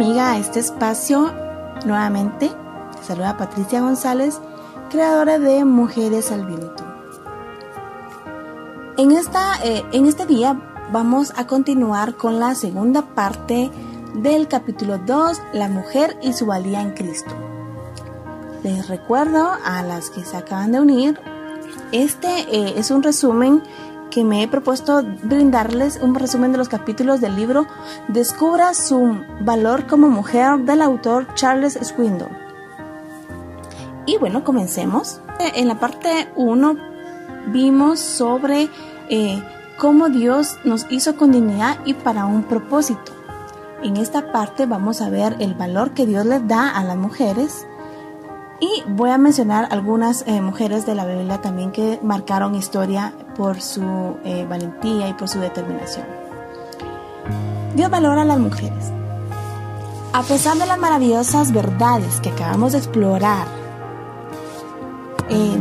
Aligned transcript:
amiga 0.00 0.32
a 0.32 0.38
este 0.38 0.60
espacio 0.60 1.30
nuevamente. 1.84 2.50
Saluda 3.06 3.30
a 3.30 3.36
Patricia 3.36 3.82
González, 3.82 4.40
creadora 4.88 5.38
de 5.38 5.66
Mujeres 5.66 6.32
al 6.32 6.46
Viento. 6.46 6.82
En, 8.96 9.12
esta, 9.12 9.62
eh, 9.62 9.84
en 9.92 10.06
este 10.06 10.24
día 10.24 10.58
vamos 10.90 11.34
a 11.36 11.46
continuar 11.46 12.14
con 12.14 12.40
la 12.40 12.54
segunda 12.54 13.14
parte 13.14 13.70
del 14.14 14.48
capítulo 14.48 14.96
2, 14.96 15.38
La 15.52 15.68
mujer 15.68 16.16
y 16.22 16.32
su 16.32 16.46
valía 16.46 16.80
en 16.80 16.92
Cristo. 16.92 17.34
Les 18.62 18.88
recuerdo 18.88 19.50
a 19.66 19.82
las 19.82 20.08
que 20.08 20.24
se 20.24 20.34
acaban 20.34 20.72
de 20.72 20.80
unir, 20.80 21.20
este 21.92 22.28
eh, 22.50 22.72
es 22.78 22.90
un 22.90 23.02
resumen 23.02 23.62
que 24.10 24.24
me 24.24 24.42
he 24.42 24.48
propuesto 24.48 25.02
brindarles 25.22 25.98
un 26.02 26.14
resumen 26.14 26.52
de 26.52 26.58
los 26.58 26.68
capítulos 26.68 27.20
del 27.20 27.36
libro 27.36 27.66
Descubra 28.08 28.74
su 28.74 29.16
valor 29.40 29.86
como 29.86 30.08
mujer 30.08 30.58
del 30.60 30.82
autor 30.82 31.34
Charles 31.34 31.78
Swindoll. 31.80 32.36
Y 34.06 34.18
bueno, 34.18 34.44
comencemos. 34.44 35.20
En 35.54 35.68
la 35.68 35.78
parte 35.78 36.28
1 36.36 36.76
vimos 37.48 38.00
sobre 38.00 38.68
eh, 39.08 39.42
cómo 39.78 40.08
Dios 40.08 40.58
nos 40.64 40.86
hizo 40.90 41.16
con 41.16 41.32
dignidad 41.32 41.78
y 41.84 41.94
para 41.94 42.26
un 42.26 42.42
propósito. 42.42 43.12
En 43.82 43.96
esta 43.96 44.32
parte 44.32 44.66
vamos 44.66 45.00
a 45.00 45.08
ver 45.08 45.36
el 45.38 45.54
valor 45.54 45.92
que 45.92 46.06
Dios 46.06 46.26
les 46.26 46.46
da 46.46 46.68
a 46.68 46.84
las 46.84 46.96
mujeres 46.96 47.66
y 48.60 48.82
voy 48.88 49.10
a 49.10 49.16
mencionar 49.16 49.68
algunas 49.70 50.24
eh, 50.26 50.42
mujeres 50.42 50.84
de 50.84 50.94
la 50.94 51.06
Biblia 51.06 51.40
también 51.40 51.72
que 51.72 51.98
marcaron 52.02 52.54
historia 52.54 53.14
por 53.40 53.62
su 53.62 54.18
eh, 54.22 54.44
valentía 54.46 55.08
y 55.08 55.14
por 55.14 55.26
su 55.26 55.40
determinación. 55.40 56.04
Dios 57.74 57.90
valora 57.90 58.20
a 58.20 58.24
las 58.26 58.38
mujeres. 58.38 58.92
A 60.12 60.22
pesar 60.22 60.58
de 60.58 60.66
las 60.66 60.78
maravillosas 60.78 61.50
verdades 61.50 62.20
que 62.20 62.28
acabamos 62.28 62.72
de 62.72 62.78
explorar 62.78 63.46
eh, 65.30 65.58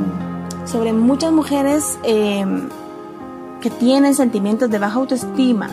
sobre 0.65 0.91
muchas 0.91 1.31
mujeres 1.31 1.97
que 2.03 3.69
tienen 3.79 4.13
sentimientos 4.13 4.69
de 4.69 4.77
baja 4.77 4.99
autoestima, 4.99 5.69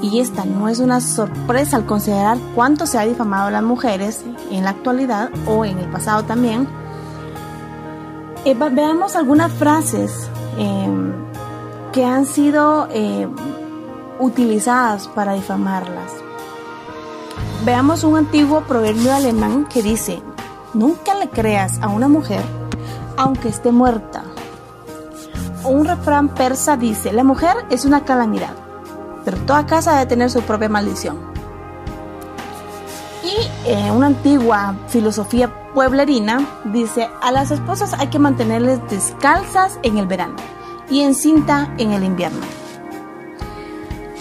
y 0.00 0.20
esta 0.20 0.46
no 0.46 0.70
es 0.70 0.78
una 0.78 1.02
sorpresa 1.02 1.76
al 1.76 1.84
considerar 1.84 2.38
cuánto 2.54 2.86
se 2.86 2.96
ha 2.96 3.04
difamado 3.04 3.48
a 3.48 3.50
las 3.50 3.62
mujeres 3.62 4.24
en 4.50 4.64
la 4.64 4.70
actualidad 4.70 5.28
o 5.46 5.66
en 5.66 5.78
el 5.78 5.90
pasado 5.90 6.22
también. 6.22 6.66
Eh, 8.46 8.54
veamos 8.54 9.14
algunas 9.14 9.52
frases 9.52 10.30
que 11.94 12.04
han 12.04 12.26
sido 12.26 12.88
em, 12.90 13.32
utilizadas 14.18 15.06
para 15.06 15.34
difamarlas. 15.34 16.10
Veamos 17.64 18.02
un 18.02 18.16
antiguo 18.16 18.62
proverbio 18.62 19.14
alemán 19.14 19.66
que 19.72 19.80
dice, 19.80 20.20
nunca 20.74 21.14
le 21.14 21.30
creas 21.30 21.80
a 21.80 21.88
una 21.88 22.08
mujer 22.08 22.42
aunque 23.16 23.48
esté 23.48 23.70
muerta. 23.70 24.24
Un 25.62 25.84
refrán 25.84 26.30
persa 26.34 26.76
dice, 26.76 27.12
la 27.12 27.22
mujer 27.22 27.56
es 27.70 27.84
una 27.84 28.04
calamidad 28.04 28.56
pero 29.24 29.38
toda 29.38 29.64
casa 29.64 29.92
debe 29.92 30.06
tener 30.06 30.30
su 30.30 30.42
propia 30.42 30.68
maldición. 30.68 31.18
Y 33.22 33.70
eh, 33.70 33.90
una 33.90 34.08
antigua 34.08 34.74
filosofía 34.88 35.72
pueblerina 35.72 36.46
dice, 36.66 37.08
a 37.22 37.32
las 37.32 37.50
esposas 37.50 37.94
hay 37.94 38.08
que 38.08 38.18
mantenerles 38.18 38.80
descalzas 38.90 39.78
en 39.82 39.96
el 39.96 40.06
verano 40.06 40.36
y 40.90 41.00
en 41.00 41.14
cinta 41.14 41.72
en 41.78 41.92
el 41.92 42.04
invierno. 42.04 42.44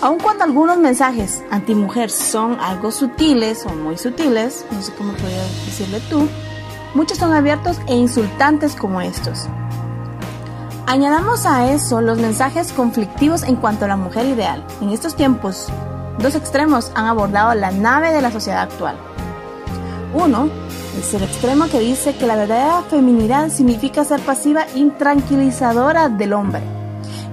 Aun 0.02 0.20
cuando 0.20 0.44
algunos 0.44 0.78
mensajes 0.78 1.44
antimujer 1.50 2.10
son 2.10 2.60
algo 2.60 2.92
sutiles 2.92 3.66
o 3.66 3.70
muy 3.70 3.98
sutiles, 3.98 4.66
no 4.72 4.82
sé 4.82 4.92
cómo 4.98 5.14
podría 5.14 5.42
decirle 5.66 6.02
tú, 6.10 6.28
muchos 6.94 7.18
son 7.18 7.32
abiertos 7.32 7.80
e 7.88 7.96
insultantes 7.96 8.76
como 8.76 9.00
estos. 9.00 9.48
Añadamos 10.88 11.46
a 11.46 11.72
eso 11.72 12.02
los 12.02 12.20
mensajes 12.20 12.74
conflictivos 12.74 13.44
en 13.44 13.56
cuanto 13.56 13.86
a 13.86 13.88
la 13.88 13.96
mujer 13.96 14.26
ideal. 14.26 14.66
En 14.82 14.90
estos 14.90 15.16
tiempos, 15.16 15.70
dos 16.20 16.36
extremos 16.36 16.92
han 16.96 17.06
abordado 17.06 17.56
la 17.56 17.72
nave 17.72 18.12
de 18.12 18.22
la 18.22 18.32
sociedad 18.32 18.64
actual. 18.64 18.98
Uno 20.14 20.48
es 21.00 21.14
el 21.16 21.24
extremo 21.24 21.66
que 21.66 21.80
dice 21.80 22.16
que 22.16 22.28
la 22.28 22.36
verdadera 22.36 22.84
feminidad 22.84 23.50
significa 23.50 24.06
ser 24.06 24.22
pasiva 24.22 24.66
intranquilizadora 24.76 26.08
del 26.10 26.34
hombre. 26.34 26.62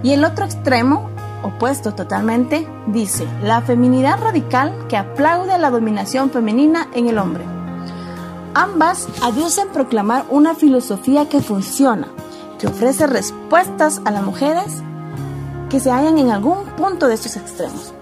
Y 0.02 0.12
el 0.12 0.24
otro 0.24 0.46
extremo, 0.46 1.10
opuesto 1.42 1.92
totalmente, 1.92 2.66
dice 2.86 3.26
la 3.42 3.60
feminidad 3.60 4.18
radical 4.18 4.86
que 4.88 4.96
aplaude 4.96 5.58
la 5.58 5.70
dominación 5.70 6.30
femenina 6.30 6.88
en 6.94 7.08
el 7.08 7.18
hombre. 7.18 7.44
Ambas 8.54 9.08
aducen 9.22 9.68
proclamar 9.68 10.24
una 10.30 10.54
filosofía 10.54 11.28
que 11.28 11.40
funciona, 11.40 12.08
que 12.58 12.66
ofrece 12.66 13.06
respuestas 13.06 14.00
a 14.06 14.10
las 14.10 14.22
mujeres 14.22 14.82
que 15.68 15.80
se 15.80 15.90
hallan 15.90 16.18
en 16.18 16.30
algún 16.30 16.64
punto 16.76 17.08
de 17.08 17.14
estos 17.14 17.36
extremos. 17.36 17.92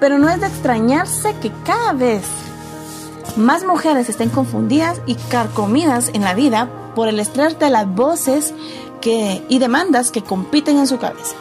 Pero 0.00 0.18
no 0.18 0.28
es 0.28 0.40
de 0.40 0.48
extrañarse 0.48 1.34
que 1.40 1.52
cada 1.64 1.92
vez 1.92 2.22
más 3.36 3.64
mujeres 3.64 4.08
estén 4.08 4.30
confundidas 4.30 5.00
y 5.06 5.14
carcomidas 5.14 6.10
en 6.12 6.22
la 6.22 6.34
vida 6.34 6.68
por 6.94 7.08
el 7.08 7.20
estrés 7.20 7.58
de 7.58 7.70
las 7.70 7.86
voces 7.86 8.54
y 9.48 9.58
demandas 9.58 10.10
que 10.10 10.22
compiten 10.22 10.78
en 10.78 10.86
su 10.86 10.98
cabeza, 10.98 11.36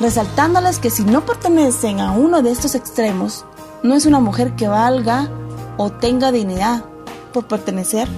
resaltándoles 0.00 0.78
que 0.78 0.90
si 0.90 1.04
no 1.04 1.24
pertenecen 1.26 2.00
a 2.00 2.12
uno 2.12 2.40
de 2.40 2.50
estos 2.50 2.74
extremos, 2.74 3.44
no 3.82 3.94
es 3.94 4.06
una 4.06 4.20
mujer 4.20 4.56
que 4.56 4.68
valga 4.68 5.28
o 5.76 5.90
tenga 5.90 6.32
dignidad 6.32 6.84
por 7.32 7.46
pertenecer 7.46 8.08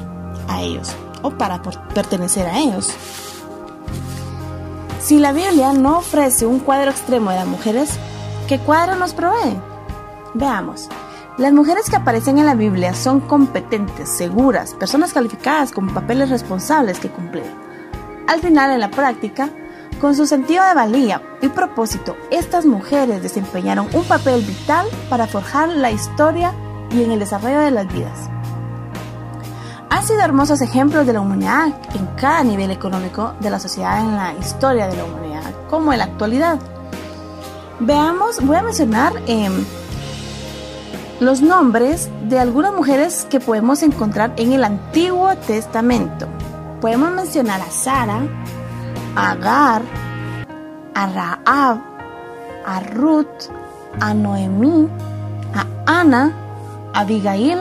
a 0.49 0.63
ellos 0.63 0.91
o 1.23 1.31
para 1.31 1.61
pertenecer 1.63 2.47
a 2.47 2.59
ellos. 2.59 2.91
Si 5.03 5.19
la 5.19 5.33
Biblia 5.33 5.73
no 5.73 5.99
ofrece 5.99 6.47
un 6.47 6.61
cuadro 6.61 6.91
extremo 6.91 7.31
de 7.31 7.37
las 7.37 7.47
mujeres, 7.47 7.91
¿qué 8.47 8.59
cuadro 8.59 8.95
nos 8.95 9.15
provee? 9.15 9.59
Veamos. 10.35 10.89
Las 11.41 11.55
mujeres 11.55 11.89
que 11.89 11.97
aparecen 11.97 12.37
en 12.37 12.45
la 12.45 12.55
Biblia 12.55 12.93
son 12.93 13.21
competentes, 13.21 14.11
seguras, 14.11 14.75
personas 14.75 15.15
calificadas 15.15 15.73
con 15.73 15.89
papeles 15.89 16.29
responsables 16.29 17.01
que 17.01 17.09
cumplir. 17.09 17.51
Al 18.29 18.41
final, 18.41 18.71
en 18.73 18.81
la 18.81 18.91
práctica, 18.91 19.49
con 20.03 20.15
su 20.15 20.27
sentido 20.27 20.63
de 20.63 20.75
valía 20.75 21.23
y 21.41 21.49
propósito, 21.49 22.15
estas 22.31 22.67
mujeres 22.67 23.23
desempeñaron 23.23 23.89
un 23.95 24.05
papel 24.05 24.43
vital 24.43 24.87
para 25.09 25.27
forjar 25.27 25.71
la 25.71 25.91
historia 25.91 26.53
y 26.91 27.05
en 27.05 27.11
el 27.11 27.19
desarrollo 27.19 27.61
de 27.61 27.71
las 27.71 27.91
vidas 27.91 28.29
han 29.89 30.07
sido 30.07 30.21
hermosos 30.21 30.63
ejemplos 30.63 31.07
de 31.07 31.13
la 31.13 31.21
humanidad 31.21 31.75
en 31.95 32.07
cada 32.17 32.43
nivel 32.43 32.71
económico 32.71 33.35
de 33.41 33.51
la 33.51 33.59
sociedad 33.59 34.01
en 34.01 34.17
la 34.17 34.33
historia 34.35 34.87
de 34.87 34.97
la 34.97 35.05
humanidad, 35.05 35.53
como 35.69 35.93
en 35.93 35.99
la 35.99 36.05
actualidad. 36.05 36.59
Veamos, 37.81 38.41
voy 38.41 38.57
a 38.57 38.63
mencionar 38.63 39.13
em, 39.27 39.65
los 41.21 41.43
nombres 41.43 42.09
de 42.29 42.39
algunas 42.39 42.73
mujeres 42.73 43.27
que 43.29 43.41
podemos 43.41 43.83
encontrar 43.83 44.33
en 44.37 44.53
el 44.53 44.65
Antiguo 44.65 45.37
Testamento. 45.37 46.27
Podemos 46.81 47.11
mencionar 47.13 47.61
a 47.61 47.71
Sara, 47.71 48.23
a 49.15 49.31
Agar, 49.33 49.83
a 50.95 51.07
Raab, 51.07 51.79
a 52.67 52.81
Ruth, 52.95 53.51
a 54.01 54.15
Noemí, 54.15 54.89
a 55.55 55.67
Ana, 56.01 56.33
a 56.95 57.01
Abigail, 57.01 57.59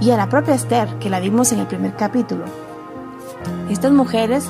y 0.00 0.10
a 0.10 0.16
la 0.16 0.28
propia 0.28 0.54
Esther, 0.54 0.88
que 0.98 1.08
la 1.08 1.20
vimos 1.20 1.52
en 1.52 1.60
el 1.60 1.66
primer 1.66 1.94
capítulo. 1.94 2.44
Estas 3.70 3.92
mujeres 3.92 4.44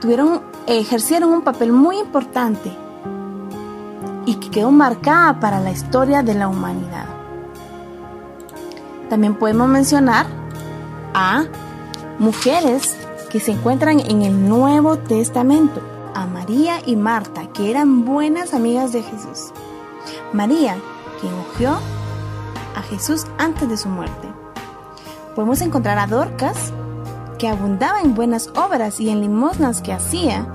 tuvieron, 0.00 0.42
ejercieron 0.66 1.32
un 1.32 1.42
papel 1.42 1.72
muy 1.72 1.98
importante 1.98 2.83
y 4.26 4.36
que 4.36 4.50
quedó 4.50 4.70
marcada 4.70 5.40
para 5.40 5.60
la 5.60 5.70
historia 5.70 6.22
de 6.22 6.34
la 6.34 6.48
humanidad. 6.48 7.06
También 9.10 9.34
podemos 9.34 9.68
mencionar 9.68 10.26
a 11.14 11.44
mujeres 12.18 12.96
que 13.30 13.40
se 13.40 13.52
encuentran 13.52 14.00
en 14.00 14.22
el 14.22 14.48
Nuevo 14.48 14.96
Testamento, 14.96 15.80
a 16.14 16.26
María 16.26 16.76
y 16.86 16.96
Marta, 16.96 17.48
que 17.52 17.70
eran 17.70 18.04
buenas 18.04 18.54
amigas 18.54 18.92
de 18.92 19.02
Jesús. 19.02 19.52
María, 20.32 20.76
que 21.20 21.26
ungió 21.26 21.78
a 22.76 22.82
Jesús 22.82 23.26
antes 23.38 23.68
de 23.68 23.76
su 23.76 23.88
muerte. 23.88 24.28
Podemos 25.34 25.60
encontrar 25.60 25.98
a 25.98 26.06
Dorcas, 26.06 26.72
que 27.38 27.48
abundaba 27.48 28.00
en 28.00 28.14
buenas 28.14 28.50
obras 28.54 29.00
y 29.00 29.10
en 29.10 29.20
limosnas 29.20 29.82
que 29.82 29.92
hacía, 29.92 30.46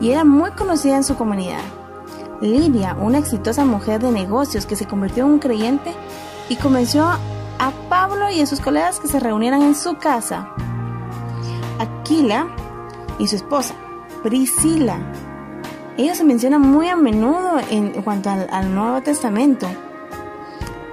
y 0.00 0.10
era 0.10 0.24
muy 0.24 0.52
conocida 0.52 0.96
en 0.96 1.04
su 1.04 1.16
comunidad. 1.16 1.62
Lidia, 2.40 2.94
una 3.00 3.18
exitosa 3.18 3.64
mujer 3.64 4.00
de 4.00 4.12
negocios 4.12 4.66
que 4.66 4.76
se 4.76 4.86
convirtió 4.86 5.24
en 5.24 5.32
un 5.32 5.38
creyente 5.38 5.92
y 6.48 6.56
convenció 6.56 7.04
a 7.04 7.72
Pablo 7.88 8.30
y 8.30 8.40
a 8.40 8.46
sus 8.46 8.60
colegas 8.60 9.00
que 9.00 9.08
se 9.08 9.18
reunieran 9.18 9.62
en 9.62 9.74
su 9.74 9.96
casa. 9.96 10.48
Aquila 11.78 12.46
y 13.18 13.26
su 13.26 13.36
esposa, 13.36 13.74
Priscila. 14.22 14.98
Ellos 15.96 16.16
se 16.16 16.24
mencionan 16.24 16.60
muy 16.60 16.88
a 16.88 16.96
menudo 16.96 17.58
en 17.70 17.90
cuanto 18.02 18.30
al, 18.30 18.72
Nuevo 18.72 19.00
Testamento 19.02 19.66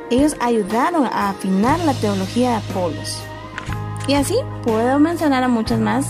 Ellos 0.10 0.36
ayudaron 0.40 1.06
a 1.06 1.30
afinar 1.30 1.80
la 1.82 1.94
teología 1.94 2.52
de 2.52 2.56
Apolos. 2.56 3.22
Y 4.08 4.16
así 4.16 4.36
puedo 4.64 5.00
mencionar 5.00 5.44
a 5.44 5.48
muchas 5.48 5.80
más 5.80 6.08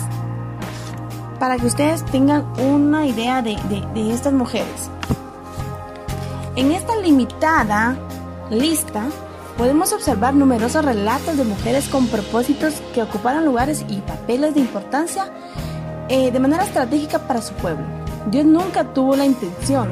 para 1.40 1.58
que 1.58 1.66
ustedes 1.66 2.06
tengan 2.06 2.46
una 2.58 3.06
idea 3.06 3.42
de, 3.42 3.58
de 3.94 4.14
estas 4.14 4.32
mujeres. 4.32 4.90
En 6.56 6.72
esta 6.72 6.96
limitada 6.96 7.98
lista 8.50 9.04
podemos 9.58 9.92
observar 9.92 10.34
numerosos 10.34 10.86
relatos 10.86 11.36
de 11.36 11.44
mujeres 11.44 11.90
con 11.90 12.08
propósitos 12.08 12.76
que 12.94 13.04
ocuparon 13.04 13.44
lugares 13.44 13.86
y 13.90 13.98
papeles 14.00 14.54
de 14.54 14.62
importancia 14.62 15.34
eh, 16.08 16.32
de 16.32 16.40
manera 16.40 16.64
estratégica 16.64 17.20
para 17.28 17.42
su 17.42 17.54
pueblo. 17.56 17.84
Dios 18.32 18.46
nunca 18.46 18.94
tuvo 18.94 19.18
la 19.18 19.26
intención 19.26 19.90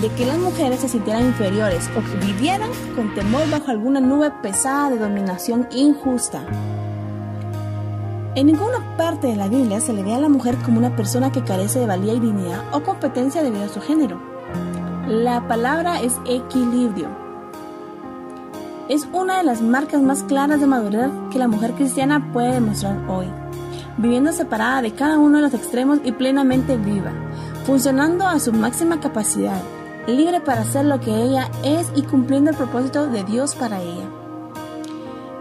de 0.00 0.08
que 0.10 0.24
las 0.24 0.38
mujeres 0.38 0.80
se 0.80 0.88
sintieran 0.88 1.26
inferiores 1.26 1.90
o 1.96 2.00
que 2.00 2.26
vivieran 2.26 2.70
con 2.94 3.12
temor 3.16 3.50
bajo 3.50 3.72
alguna 3.72 3.98
nube 3.98 4.30
pesada 4.40 4.90
de 4.90 4.98
dominación 4.98 5.66
injusta. 5.72 6.46
En 8.36 8.46
ninguna 8.46 8.96
parte 8.96 9.26
de 9.26 9.36
la 9.36 9.48
Biblia 9.48 9.80
se 9.80 9.92
le 9.92 10.04
ve 10.04 10.14
a 10.14 10.20
la 10.20 10.28
mujer 10.28 10.56
como 10.64 10.78
una 10.78 10.94
persona 10.94 11.32
que 11.32 11.42
carece 11.42 11.80
de 11.80 11.86
valía 11.86 12.14
y 12.14 12.20
dignidad 12.20 12.62
o 12.72 12.84
competencia 12.84 13.42
debido 13.42 13.64
a 13.64 13.68
su 13.68 13.80
género. 13.80 14.33
La 15.08 15.46
palabra 15.46 16.00
es 16.00 16.14
equilibrio. 16.26 17.08
Es 18.88 19.06
una 19.12 19.38
de 19.38 19.44
las 19.44 19.62
marcas 19.62 20.02
más 20.02 20.22
claras 20.22 20.60
de 20.60 20.66
madurez 20.66 21.10
que 21.30 21.38
la 21.38 21.48
mujer 21.48 21.72
cristiana 21.72 22.32
puede 22.32 22.54
demostrar 22.54 22.98
hoy 23.08 23.26
viviendo 23.96 24.32
separada 24.32 24.82
de 24.82 24.92
cada 24.92 25.18
uno 25.18 25.38
de 25.38 25.42
los 25.42 25.54
extremos 25.54 25.98
y 26.04 26.12
plenamente 26.12 26.76
viva, 26.76 27.12
funcionando 27.66 28.26
a 28.26 28.38
su 28.40 28.52
máxima 28.52 29.00
capacidad, 29.00 29.60
libre 30.06 30.40
para 30.40 30.62
hacer 30.62 30.84
lo 30.84 31.00
que 31.00 31.14
ella 31.14 31.48
es 31.62 31.90
y 31.94 32.02
cumpliendo 32.02 32.50
el 32.50 32.56
propósito 32.56 33.06
de 33.06 33.24
Dios 33.24 33.54
para 33.54 33.80
ella. 33.80 34.08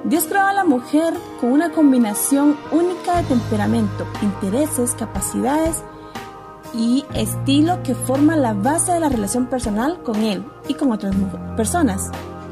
Dios 0.06 0.26
creó 0.28 0.46
a 0.46 0.54
la 0.54 0.66
mujer 0.66 1.14
con 1.40 1.52
una 1.52 1.72
combinación 1.72 2.58
única 2.72 3.18
de 3.18 3.24
temperamento, 3.24 4.06
intereses, 4.22 4.96
capacidades 4.96 5.84
y 6.74 7.06
estilo 7.14 7.84
que 7.84 7.96
forma 7.96 8.36
la 8.36 8.54
base 8.54 8.92
de 8.92 9.00
la 9.00 9.10
relación 9.10 9.48
personal 9.48 10.02
con 10.04 10.18
Él 10.18 10.44
y 10.68 10.74
con 10.74 10.92
otras 10.92 11.16
personas. 11.56 12.10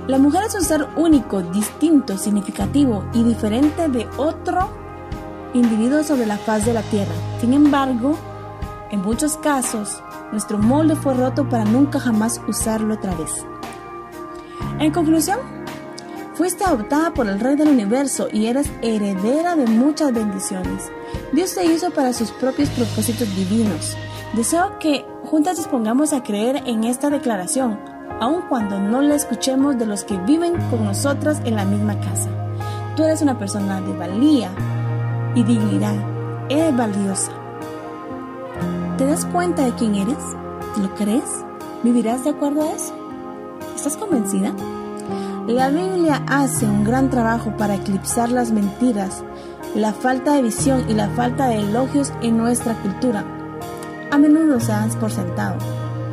La 0.08 0.18
mujer 0.18 0.44
es 0.46 0.56
un 0.56 0.64
ser 0.64 0.88
único, 0.98 1.42
distinto, 1.42 2.18
significativo 2.18 3.04
y 3.14 3.24
diferente 3.24 3.88
de 3.88 4.08
otro 4.18 4.70
individuos 5.54 6.08
sobre 6.08 6.26
la 6.26 6.38
faz 6.38 6.66
de 6.66 6.74
la 6.74 6.82
tierra. 6.82 7.14
Sin 7.40 7.54
embargo, 7.54 8.18
en 8.92 9.02
muchos 9.02 9.38
casos, 9.38 10.02
nuestro 10.32 10.58
molde 10.58 10.96
fue 10.96 11.14
roto 11.14 11.48
para 11.48 11.66
nunca 11.66 12.00
jamás 12.00 12.42
usarlo 12.48 12.96
otra 12.96 13.14
vez. 13.16 13.46
En 14.80 14.92
conclusión, 14.92 15.40
fuiste 16.36 16.64
adoptada 16.64 17.14
por 17.14 17.28
el 17.28 17.40
Rey 17.40 17.56
del 17.56 17.70
Universo 17.70 18.28
y 18.32 18.48
eres 18.48 18.70
heredera 18.82 19.56
de 19.56 19.68
muchas 19.68 20.14
bendiciones. 20.14 20.92
Dios 21.34 21.54
te 21.54 21.66
hizo 21.66 21.92
para 21.92 22.14
sus 22.14 22.32
propios 22.32 22.70
propósitos 22.70 23.34
divinos. 23.36 23.96
Deseo 24.34 24.80
que 24.80 25.06
juntas 25.24 25.58
dispongamos 25.58 26.14
a 26.14 26.24
creer 26.24 26.64
en 26.66 26.84
esta 26.84 27.10
declaración, 27.10 27.80
aun 28.20 28.44
cuando 28.48 28.80
no 28.80 29.02
la 29.02 29.16
escuchemos 29.16 29.78
de 29.78 29.86
los 29.86 30.04
que 30.04 30.18
viven 30.18 30.54
con 30.70 30.86
nosotras 30.86 31.42
en 31.44 31.56
la 31.56 31.66
misma 31.66 32.00
casa. 32.00 32.30
Tú 32.96 33.04
eres 33.04 33.22
una 33.22 33.38
persona 33.38 33.82
de 33.82 33.94
valía, 33.94 34.52
y 35.36 35.44
dignidad. 35.44 35.96
Eres 36.50 36.76
valiosa. 36.76 37.32
¿Te 38.98 39.06
das 39.06 39.26
cuenta 39.26 39.64
de 39.64 39.74
quién 39.74 39.96
eres? 39.96 40.18
¿Lo 40.78 40.94
crees? 40.96 41.30
¿Vivirás 41.84 42.24
de 42.24 42.32
acuerdo 42.32 42.62
a 42.62 42.72
eso? 42.72 42.94
¿Estás 43.76 43.98
convencida? 43.98 44.54
La 45.48 45.70
Biblia 45.70 46.24
hace 46.28 46.66
un 46.66 46.84
gran 46.84 47.10
trabajo 47.10 47.56
para 47.58 47.76
eclipsar 47.76 48.30
las 48.30 48.52
mentiras, 48.52 49.24
la 49.76 49.92
falta 49.92 50.34
de 50.34 50.44
visión 50.44 50.86
y 50.90 50.94
la 50.94 51.10
falta 51.10 51.48
de 51.48 51.60
elogios 51.60 52.14
en 52.22 52.38
nuestra 52.38 52.76
cultura. 52.76 53.41
A 54.12 54.18
menudo 54.18 54.60
se 54.60 54.74
dan 54.74 54.90
por 55.00 55.10
sentado. 55.10 55.56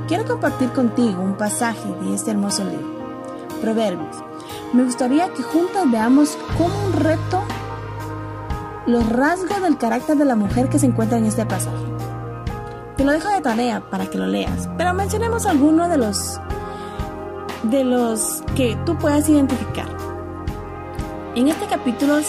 Quiero 0.06 0.24
compartir 0.24 0.70
contigo 0.70 1.20
un 1.20 1.36
pasaje 1.36 1.92
de 2.00 2.14
este 2.14 2.30
hermoso 2.30 2.62
libro, 2.62 2.86
Proverbios. 3.60 4.16
Me 4.72 4.84
gustaría 4.84 5.28
que 5.34 5.42
juntas 5.42 5.90
veamos 5.90 6.38
cómo 6.56 6.74
un 6.86 6.92
reto 6.92 7.42
los 8.86 9.06
rasgos 9.08 9.60
del 9.60 9.78
carácter 9.78 10.16
de 10.16 10.24
la 10.24 10.36
mujer 10.36 10.68
que 10.68 10.78
se 10.78 10.86
encuentra 10.86 11.18
en 11.18 11.24
este 11.24 11.44
pasaje. 11.44 11.84
Te 12.96 13.04
lo 13.04 13.10
dejo 13.10 13.30
de 13.30 13.40
tarea 13.40 13.80
para 13.90 14.06
que 14.06 14.16
lo 14.16 14.26
leas, 14.26 14.68
pero 14.78 14.94
mencionemos 14.94 15.44
algunos 15.44 15.90
de 15.90 15.98
los 15.98 16.40
de 17.64 17.82
los 17.82 18.44
que 18.54 18.78
tú 18.86 18.96
puedas 18.96 19.28
identificar. 19.28 19.88
En 21.34 21.48
este 21.48 21.66
capítulo 21.66 22.20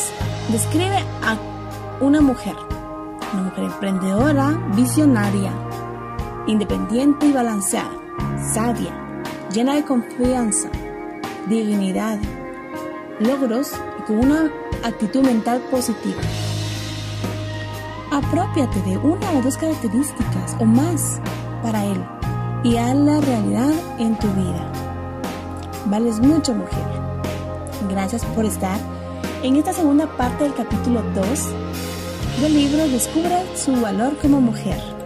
describe 0.49 0.97
a 1.23 1.37
una 2.03 2.21
mujer, 2.21 2.55
una 3.33 3.43
mujer 3.43 3.65
emprendedora, 3.65 4.59
visionaria, 4.75 5.51
independiente 6.47 7.27
y 7.27 7.33
balanceada, 7.33 7.91
sabia, 8.53 8.91
llena 9.51 9.75
de 9.75 9.83
confianza, 9.83 10.69
dignidad, 11.47 12.17
logros 13.19 13.73
y 13.99 14.01
con 14.03 14.19
una 14.19 14.51
actitud 14.83 15.21
mental 15.21 15.61
positiva. 15.71 16.21
Apropiate 18.11 18.81
de 18.81 18.97
una 18.97 19.31
o 19.31 19.41
dos 19.41 19.57
características 19.57 20.55
o 20.59 20.65
más 20.65 21.21
para 21.61 21.85
él 21.85 22.03
y 22.63 22.77
hazla 22.77 23.21
realidad 23.21 23.73
en 23.99 24.17
tu 24.17 24.27
vida. 24.29 24.71
Vales 25.85 26.19
mucho, 26.19 26.53
mujer. 26.53 26.83
Gracias 27.89 28.25
por 28.25 28.45
estar 28.45 28.79
en 29.43 29.55
esta 29.55 29.73
segunda 29.73 30.07
parte 30.17 30.43
del 30.43 30.53
capítulo 30.53 31.01
2 31.13 31.53
del 32.41 32.53
libro 32.53 32.87
Descubre 32.87 33.43
su 33.55 33.73
valor 33.81 34.15
como 34.17 34.39
mujer. 34.39 34.98